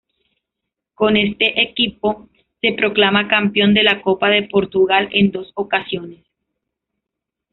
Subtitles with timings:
[0.95, 2.27] Con este equipo
[2.59, 6.25] se proclama campeón de la Copa de Portugal en dos ocasiones.